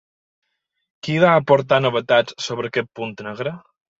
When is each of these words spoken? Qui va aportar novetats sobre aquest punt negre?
Qui 1.07 1.17
va 1.25 1.33
aportar 1.41 1.79
novetats 1.87 2.37
sobre 2.47 2.71
aquest 2.73 2.91
punt 3.01 3.17
negre? 3.31 3.57